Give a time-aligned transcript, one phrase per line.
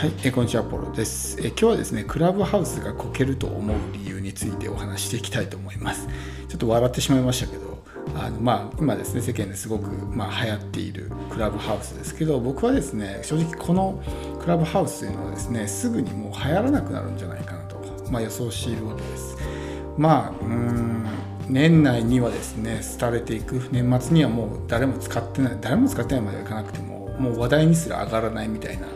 [0.00, 6.08] はい、こんにちは、ポロです、え今日はですね、クラブハウスがこけると思う理由についてお話していきたいと思います。
[6.48, 7.84] ちょっと笑ってしまいましたけど、
[8.14, 14.02] あのまあ、今ですね、世間ですごく、まあ、流行っているクラブハウスですけど、僕はですね、正直この
[14.40, 17.76] クラブハウスというのはですね、すぐにもう流行らなくなるんじゃないかなと、
[18.10, 19.36] まあ、予想していることです。
[19.98, 21.06] まあ、うん
[21.46, 28.86] 年内にはですね廃れていく年末にはもう誰も使ってない誰も使ってないまではいかなくてももう話題にすら上がらないみたいな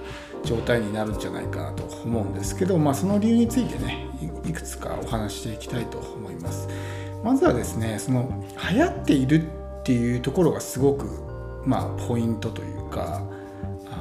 [0.44, 4.08] 状態になるんじゃないかなと思うんですけど、まあ、その理由についてね
[4.46, 6.68] いくつかお話していきたいと思います。
[7.22, 9.42] まずはですねその流行っている
[9.80, 11.06] っていうところがすごく
[11.64, 13.22] まあポイントというか
[13.90, 13.96] あ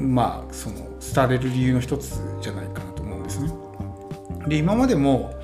[0.00, 0.76] のまあその
[1.14, 3.52] 廃れる理由の一つじゃないかなと思うんですね。
[4.48, 5.34] で今までも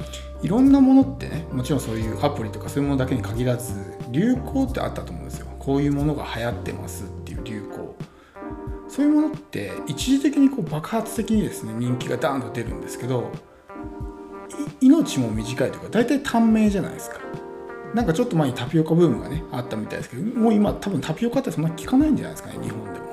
[0.42, 3.74] いろんなものってねもちろんそういうアプリとかそういうものだけに限らず
[4.10, 5.46] 流行ってあったと思うんですよ。
[5.58, 7.19] こういうものが流行ってますって。
[8.90, 13.30] そういうものって一時的にこう爆発的にですね人気がダーンと出るんですけど
[14.80, 17.20] 命も短いというか大体短命じゃないですか。
[17.94, 23.06] なんかちょっと前にタピオカブームがねあったみたいですけどもう今多分タピオカってそんな効かないんじゃないですかね日本でも。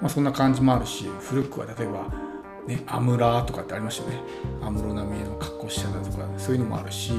[0.00, 2.06] まあそんな感じもあるし古くは例えば
[2.66, 4.22] ねアムラーとかってありましたよね。
[4.62, 7.12] 安室奈美恵の格好したとかそういうのもあるし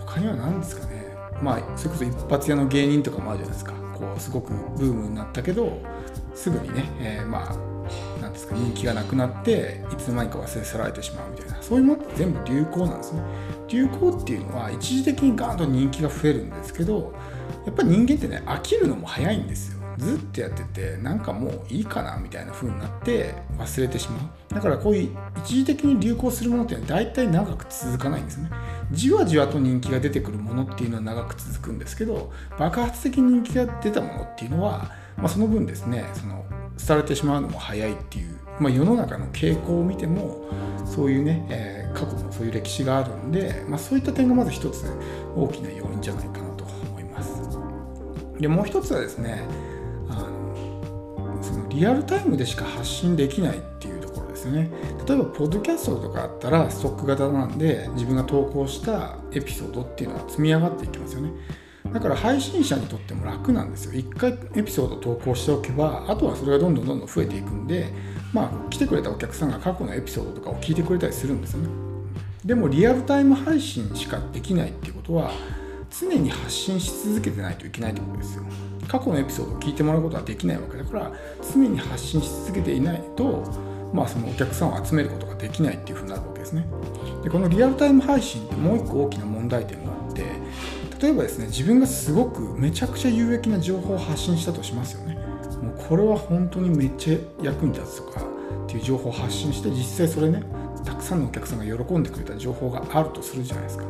[0.00, 0.95] 他には何ですかね。
[1.42, 3.72] まあそれこそ一発屋の芸人とかもあるじゃないですか。
[3.94, 5.80] こうすごくブームになったけど
[6.34, 11.62] すぐにね、えー、まあなんですか人気がなくなっていつの間にか忘れ去られてしまうみたいな。
[11.62, 13.22] そういうものって全部流行なんですね。
[13.68, 17.14] 流行っていうのは一時的にガーンと人気が増えるんですけど
[17.64, 19.75] やっぱり人間ってね飽きるのも早いんですよ。
[19.98, 24.18] ずっとやっててなんかもういいかなみたいな風になって忘れてしま
[24.50, 24.54] う。
[24.54, 28.50] だからこういう一時的に流行するものっていうのは大体長く続かないんですね。
[28.92, 36.44] じわじわと人気が出てくるものっていうのは長く続くんですけど爆発的に人気が出たものっていうのは、まあ、その分ですねその
[36.86, 40.48] 廃れてしまうのも早いっていう、まあ、世の中の傾向を見ても
[40.84, 44.84] そういうね、えー、過去のそういう歴史があるんで、まあ、そういった点がまず一つ
[45.34, 47.32] 大きな要因じゃないかなと思います。
[48.38, 49.42] でもう一つはですね
[51.76, 54.70] リアルタイムでしか発信できないっていうところですね。
[55.06, 61.32] 例えばポッドキャストとかあったらストック型なんで自分が投稿したエピソードっていうのは積み上がっていきますよね。
[61.92, 63.92] だから配信者にとっても楽なんですよ。
[63.92, 67.92] 一回エピソード投稿しておけばあとはそれがどんどんどんどん増えていくんで
[68.32, 71.68] まあ来てくれたお客さんが過去のエピソードとかを聞いてくれたりするんですよね。
[72.42, 75.30] でもリアルタイム配信しかできないっていうことは
[75.90, 78.44] 常に発信し続けてないといけないってことですよ。
[78.88, 80.84] 過去のエピソードを聞いてもらうことはできないわけだ。
[80.84, 81.12] から
[81.52, 83.44] 常に発信し続けていないと、
[83.92, 86.66] まあ、そのお客さんを集めることができないっていうふうになるわけですね。
[87.24, 90.24] でこのリアルタイム配信ってもう一個大きな問題点があって
[91.00, 95.14] 例えばですね自分がすごくめちゃくちゃ有益な情報を発信したとしますよね。
[95.62, 100.42] もうこれは本当にめっちゃ役に立つとかっていう情報を発信して実際それね
[100.84, 103.84] たくさんのお客さんが喜んでくれた情報があるとするじゃないですか。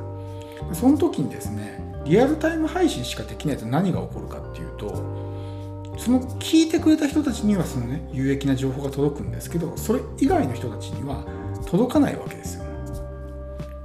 [0.72, 4.94] その時にですねリアルタイム配信しかできないと何が起こるかっていうと
[5.98, 11.24] その聞いてくれた人たちにはそのね有益な情報が届くんですけどそれ以外の人たちには
[11.66, 12.66] 届かないわけですよね。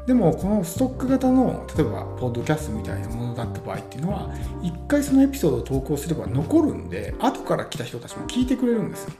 [0.06, 4.30] でもこのストック型の例えばポッドキャストみたいなものだった場合っていうのは
[4.62, 9.12] 一回そのエピソードを投稿すれば残るんで後から来た人たちも聞いてくれるんですよ。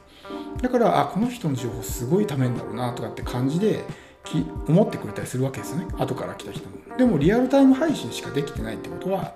[0.60, 3.84] だからあこの人の情報すごいためになるなとかって感じで
[4.68, 5.86] 思ってくれたりするわけですよね。
[5.98, 6.76] 後から来た人も。
[6.96, 9.34] でもリアルタイム配信しかできてないってことは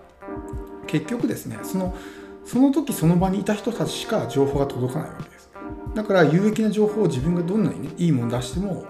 [0.86, 1.96] 結局ですねその
[2.44, 5.50] その時その場にいた人たちしか情報が届かないわけです。
[5.94, 8.84] だから有益な情報を自分がどんなにねいいもの出しても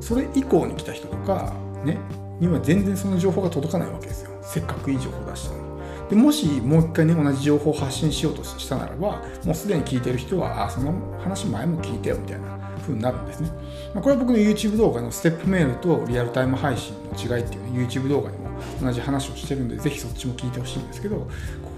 [0.00, 1.52] それ以降に来た人とか
[1.84, 1.98] ね
[2.38, 4.30] には全然その情報が届かないわけですよ。
[4.42, 5.70] せっかくいい情報出したのに。
[6.10, 12.59] でもしもう一回ね同じ情報を発信しようとしたならばもうすでに聞いてる人はあその話前も聞いてよみたいな。
[12.90, 13.50] 風になるんですね、
[13.94, 21.28] まあ、これは僕の YouTube 動画のステップメールとリアルタイム配信の違いっていう、ね、YouTube 動画でも同じ話をしてるんでぜひそっちも聞いてほしいんですけどこ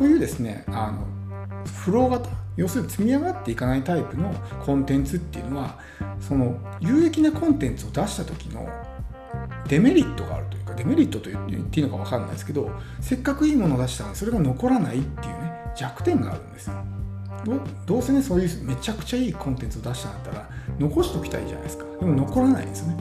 [0.00, 1.06] ういうですねあの
[1.64, 4.32] フロー型要するに積み上がっていかないタイプの
[4.64, 5.78] コンテンツっていうのは
[6.20, 8.68] その有益なコンテンツを出した時の
[9.68, 12.70] デメリットがあるというかデメリットと言っていいのか分かんないですけど
[13.00, 16.74] せっかくいいものを出したのにそれが残らないっていうね弱点があるんですよ。
[17.86, 20.48] どうせねそういうめちゃくちゃいいコンテンツを出したんだったら
[20.78, 21.84] 残しておきたいじゃないですか。
[22.00, 22.96] でも残らないんですね。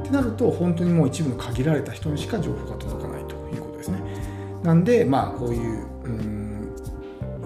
[0.00, 4.00] ってなると本当にもう一部の限られた人にしか情報が届かないということですね。
[4.62, 6.74] なんでまあこういううん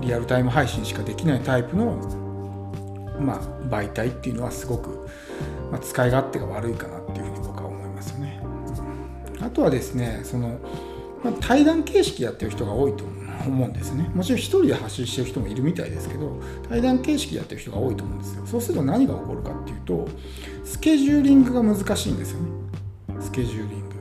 [0.00, 1.96] リアルタイム配信しかできないタイプの
[3.20, 5.08] まあ媒体っていうのはすごく、
[5.70, 8.42] まあ、使い勝手が悪いかなっていうふうに僕は思いますよね。
[9.40, 10.58] あとはですねその、
[11.22, 14.10] まあ、対談形式やってる人が多いと思う思うんですね。
[14.14, 18.46] もちろん1人で発信してる人もいるみたいですけど対談形式でやってる人が多いと思うんですよ。
[18.46, 20.08] そうすると何が起こるかっていうと
[20.64, 22.48] スケジューリングが難しいんですよね。
[23.20, 23.94] スケジューリング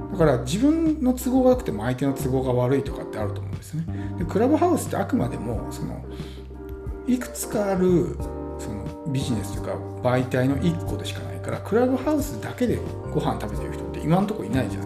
[0.00, 0.12] が。
[0.12, 3.84] だから自分の都合が良くても相手の都合が悪いとかってあると思うんですね。
[4.18, 6.04] でクラブハウスってあくまでもその
[7.06, 8.16] いくつかある
[8.58, 12.78] そのビジネスというか媒体の1個でしかないからクラブハウスだけで
[13.12, 14.85] ご飯食べてる人って今のとこいないじゃない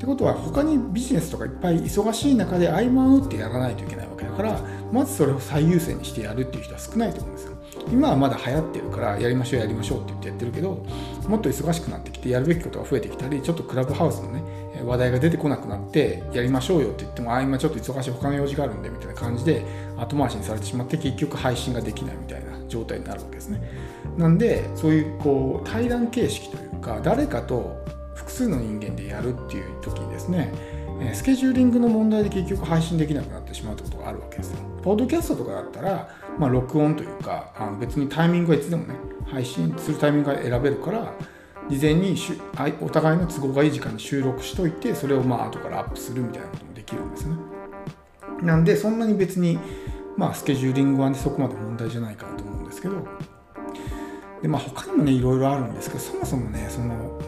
[0.00, 4.58] ってことは他にビジネスとかいっぱい忙しい中で合間を縫ってやらないといけないわけだから
[4.90, 7.56] まずそれを最優先にしてやるっていう人は少ないと思うんですよ。
[7.92, 10.82] 今はまだ流行ってるからやりましょうやりましょうって言ってやってるけど
[11.28, 14.42] もっと忙しくなってきてやるべきことが増えてきたりちょっとクラブハウスのね
[14.84, 19.64] 話題が出てこなくなってやりましょうよって言ってもあ今ちょっと忙しい他の用事があるんでみたいな感じで
[19.98, 23.60] 後回しにされてしまって結局配信ができないみたいな状態になるわけですね。
[24.16, 27.76] なんでそういうこう対談形式というか誰かと
[28.20, 30.52] 複数の人間でやるっていう時にですね
[31.14, 34.58] スケジューリングの問題で結局配信できなくなってしまうってことがあるわけですよ。
[34.82, 36.08] ポッドキャストとかだったら、
[36.38, 38.94] まあ、録音というかあの別にタイミングはいつでもね
[39.26, 41.14] 配信するタイミングが選べるから
[41.70, 42.16] 事前に
[42.80, 47.36] お互いの都合がいい時間に収録しといてそれをまあ後からアップするみたいなこともできるんですね。
[48.42, 49.58] なんでそんなに別に、
[50.16, 52.96] まあ、スケジューリングは、ね、そこまで問題じゃないかなと思うんですけど
[54.42, 57.20] で、まあ、他にもねいろいろあるんですけどそもそもねその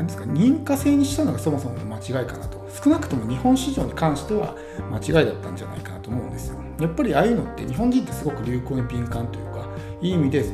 [0.00, 2.66] 何ですか認可制にしたのがそもそも間違いかなと。
[2.82, 4.56] 少なくとも日本市場に関しては
[4.90, 6.56] 間違いだったんじゃないかなと思うんですよ。
[6.80, 9.68] やっぱりああいうのって日本人ってすごく流行に敏感というか
[10.00, 10.46] いい意味で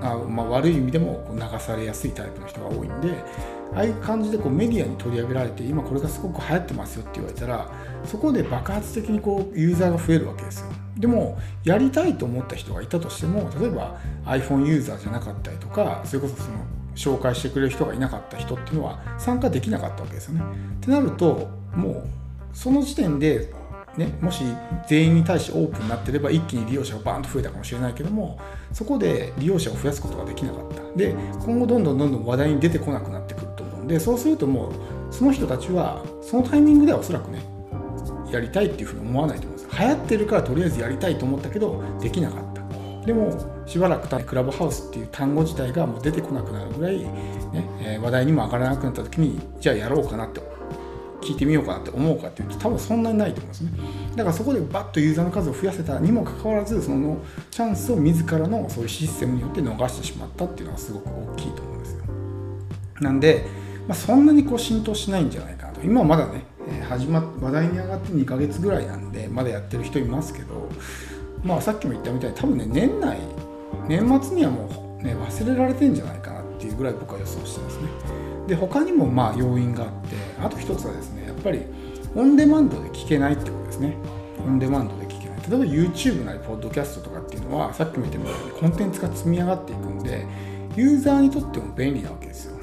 [0.00, 3.10] あ、まあ、悪い意味でも流されやすいタイプの人が多いんで
[3.74, 7.68] ああいう感じでこうメディアに取り上げられて今これがすごく流行ってますよって言われたら
[8.04, 10.66] そこで爆発的にこうユーザーが増えるわけですよ。
[10.96, 16.58] でもやりたいと思った人がいたとしても例えば iPhone ユーザーじゃなかったりとかそれこそその
[16.94, 20.42] 紹介してくれる人がいなかった人っていうのは参加できなかったわけですよね。
[20.76, 22.02] ってなるともう
[22.52, 23.52] その時点で、
[23.96, 24.44] ね、もし
[24.88, 28.38] 全員に対してオープンになってれば一気に利用者がバーンと増えたかもしれないけども
[28.72, 30.96] そこで利用者を増やすことができなかった。
[30.96, 31.14] で
[31.44, 34.72] 今後どんどんどんどん話題に出てこなくなってくると思うんでそうするともう
[35.10, 37.42] その人たちはそのタイミングではおそらくね
[38.30, 39.78] やりたいっていうふうに思わないと思うんです。
[39.78, 43.06] 流行ってるからとりあえずやりたいと思ったけどできなかった。
[43.06, 47.08] でもしばらく経ってクラブハウスっていう単語自体がもう出てこなくなるぐらい、ね
[47.80, 50.40] え、話題にも上がらなくなった時にじゃあやろうかなって
[51.22, 53.70] 聞いてみようかなって思うかっていうと多分そんなにないと思うんですね。
[54.14, 57.16] だからそこでバッとユーザーの数を増やせたにもかかわらずその
[57.50, 62.04] チャンスを自らのそういうシステムによって逃してしまったっていうのはすごく大きいと思うんですよ。
[63.00, 63.46] なんで、
[63.88, 65.80] まあ、そんなにこう浸透しないんじゃないかなと。
[65.82, 66.44] 今はまだね
[66.88, 70.68] 始まっ話題に上がって2ヶ月ぐらいなんでまだやってる人いますけど
[71.44, 73.18] まあ、さっきも言ったみたいに多分ね年内
[73.88, 74.68] 年末にはも
[75.00, 77.88] う、ね、忘れられてんじゃないかなっていうぐらい僕は予想してますね。
[78.46, 81.62] で他にもまあ要因があってあと一つはですねやっぱり
[82.14, 83.96] オンデマンドで聞けないってことですね。
[84.46, 85.38] オンデマンドで聞けない。
[85.48, 90.26] 例えば YouTube なりポッドキャストとかっていうのはさっきも言ったようにコンテンツが積み上がっていくんで
[90.76, 92.54] ユーザーにとっても便利なわけですよ。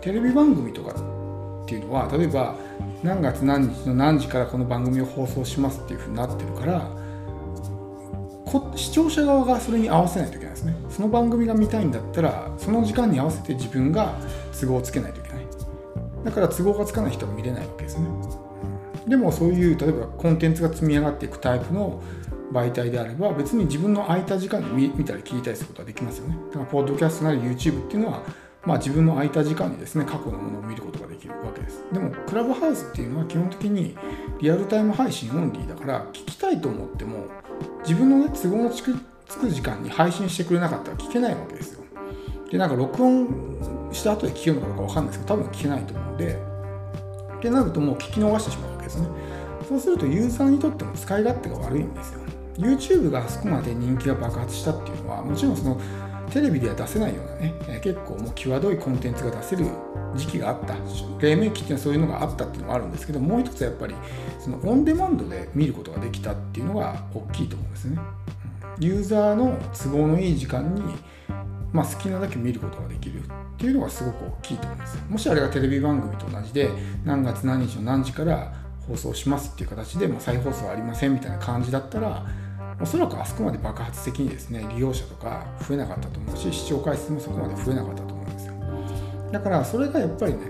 [0.00, 2.56] テレビ番組とかっていうのは例えば
[3.02, 6.90] 何月何日の何時からこの番組を放送しますっていうふうになってるから
[8.76, 10.74] 視聴者側がそれに合わせないといけないですね。
[10.88, 14.14] その番組が見たいんだったらその時間に合わせて自分が
[14.58, 15.46] 都合をつけないといけない。
[16.24, 18.08] だから都合がつかない人は見れないわけですね。
[19.06, 22.02] でもそういう例えばコンテンツが積み上がっていくタイプの
[22.52, 26.38] 媒体であれば別に自分の空いた時間に見たり聞いたりすることはできますよね。
[26.48, 28.22] だからポッドキャストなり YouTube っていうのは
[28.66, 31.84] まあ、自分の空いた時間にですね過去のものを見ることができるわけです。
[31.92, 33.96] でもクラブハウスっていうのは基本的に
[34.40, 37.26] リアルタイム配信オンリーだから聞きたいと思っても
[37.82, 38.94] 自分の、ね、都合のつく
[39.26, 41.84] つく時間に配信してくれなかったら聞けないわけですよ。
[42.50, 43.28] で、なんか録音
[43.92, 46.38] した後で聞けるのかどうかわかんないですけど、多分聞けないと思うんで、
[47.36, 49.08] ってなるともう聞き逃してしまうわけですね。
[49.68, 52.20] そうするとユーザーにとっても使い勝手が悪いんですよ。
[52.56, 55.80] YouTube があそこまで人気が爆発したっていうのは、もちろんその
[56.30, 59.66] テレビでは出せないようなね、え結構もう際どいコンテンツが出せる
[60.16, 60.74] 時期があった。
[61.20, 63.94] 黎明期っていうのはそういうのがあったっていうのもあるんですけど、もう一つはやっぱり
[64.38, 67.98] そのオンデマンドで見ることができたっていうのが大きいと思うんですね。
[68.80, 70.82] ユーザーの都合のいい時間に、
[71.72, 73.22] まあ、好きなだけ見ることができるっ
[73.56, 75.04] ていうのがすごく大きいと思うんです。
[75.08, 76.70] もしあれがテレビ番組と同じで
[77.04, 78.52] 何月何日の何時から
[78.88, 82.26] 放送しますっていう形でもう再放送ありませんみたいな感じだったら
[82.80, 88.54] おそらくあそこまで爆発的にですね利用者とか増えなかったと思うし視聴回数もそこまで増えなかったと思うんですよ。
[89.32, 90.40] だからそれがやっぱりね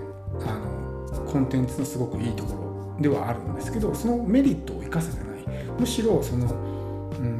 [0.41, 5.25] あのコンテンツのすごくいいところではあるんですけどそのメリットを生かせてない。
[5.79, 6.45] むしろその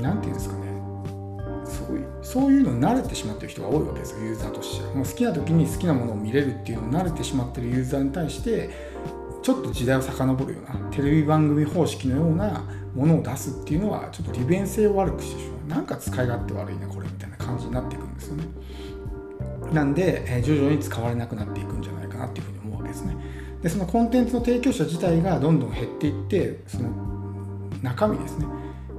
[0.02, 0.66] 何、うん、て言うんですかね。
[1.66, 4.86] そういうそういうのに慣れてしまってる人が多いわけですよユーザーとして。
[4.86, 8.70] はもう好きな時に好きなものを見れるっていうのに慣れてしまってるユーザーに対して
[9.46, 12.64] ちょっと時代を遡るようなテレビ番組方式のような
[12.96, 15.70] ものを出すっていうのはちょっと利便性を悪くしてしまう。
[15.70, 18.46] なんか使い勝手悪いねこれみたいな感じになっていくんですよね。
[19.72, 23.16] なんで、え徐々に使われなくなっていくんじゃないかなっていうふうに思うわけですね。
[23.62, 26.90] でそのコンテンツの提供者自体がどんどん減っていってその
[27.84, 28.48] 中身ですね。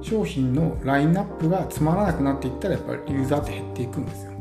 [0.01, 4.31] 商品のラインナップがつまらなくなっていったらやっぱりユーザーって減っていくんですよ。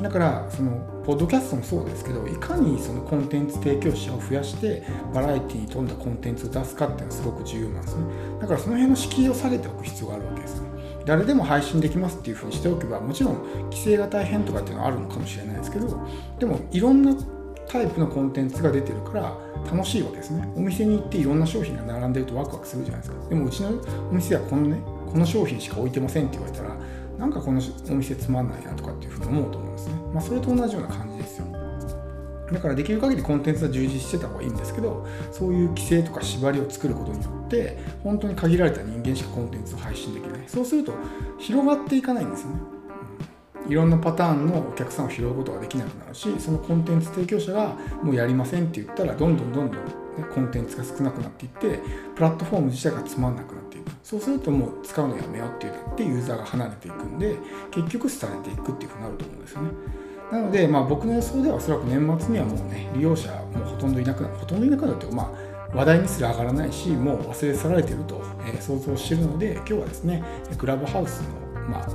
[0.00, 8.04] だからそのポッドキャストもそうですけどいかにそのコンテンツ提供者を増やしてバラエティに富んだコンテンツを出すかっていうのはすごく重要なんですね。
[8.40, 10.62] だからその辺の敷居を下げておく必要があるわけです
[11.04, 16.00] 誰でも配信できますっていうふうにしておけばもちろん規制が大変とかっていうのはあるのかもしれないですけど
[16.38, 17.12] でもいろんな
[17.66, 19.36] タイプのコンテンツが出てるから
[19.68, 20.48] 楽しいわけですね。
[20.54, 23.28] お店に行っていろんな商品が並んでるとワクワクするじゃないですか。
[23.28, 23.70] でもうちの
[24.10, 26.76] お店はこのねこの商品しか置いてませんって言われたら
[27.20, 27.60] なんかこの
[27.90, 29.94] お店つまんないなとかっていうふうに思うと思うんですね。
[30.14, 31.46] まあそれと同じような感じですよ。
[32.50, 40.42] だからできる限りコンテンツは充実してた方がいいんですけどそういう規制とか縛りを作ることによって本当に限られた人間しかコンテンツを配信できない。
[40.48, 40.94] そうすると
[41.38, 42.80] 広がっていかないんですよね。
[43.68, 49.90] いろんなパターンのお客さんを拾うことができなくなるしそのコンテンツ提供者がもうやりませんって言ったらどんどんどんどん、ね、
[50.34, 51.78] コンテンツが少なくなっていって
[52.16, 53.59] プラットフォーム自体がつまんなくなっていく
[54.02, 57.36] そうするともう使うのやめようって言ってユーザーが離れていくんで
[57.70, 59.70] 結局廃れていくっていうふうになると思うんですよね。
[60.32, 70.22] なので、まあ、僕の予想ではおそらく年末にはもうね利用者もほとんどいなくなるほとんどいなくなるというまあ話題にすら上がらないしもう忘れ去られていると、え、想像しているので今日はですね
[70.58, 71.88] クラブハウスの,、まあ、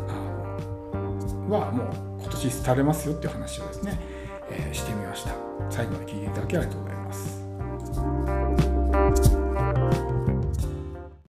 [1.50, 4.00] のはもう今年廃れますよっていう話をですね、
[4.50, 5.32] え、してみました。
[5.70, 6.95] 最後まで聞いていただきありがとうございます。